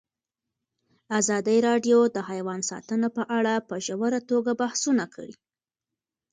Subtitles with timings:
[1.19, 5.33] ازادي راډیو د حیوان ساتنه په اړه په ژوره توګه بحثونه کړي.